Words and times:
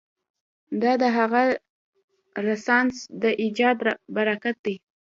دا 0.81 0.91
د 1.01 1.03
همغه 1.17 1.43
رنسانس 2.45 2.95
د 3.21 3.23
ایجاد 3.41 3.77
براکت 4.15 4.55
دی. 4.65 4.75